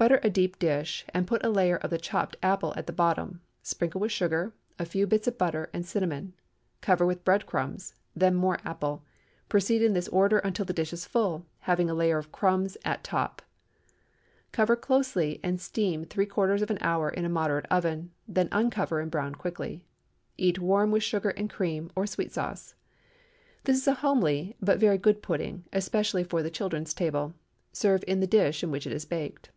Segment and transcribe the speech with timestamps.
[0.00, 3.42] Butter a deep dish, and put a layer of the chopped apple at the bottom;
[3.62, 6.32] sprinkle with sugar, a few bits of butter, and cinnamon;
[6.80, 9.04] cover with bread crumbs; then more apple.
[9.50, 13.04] Proceed in this order until the dish is full, having a layer of crumbs at
[13.04, 13.42] top.
[14.52, 19.00] Cover closely, and steam three quarters of an hour in a moderate oven; then uncover
[19.00, 19.84] and brown quickly.
[20.38, 22.74] Eat warm with sugar and cream, or sweet sauce.
[23.64, 27.34] This is a homely but very good pudding, especially for the children's table.
[27.74, 29.50] Serve in the dish in which it is baked.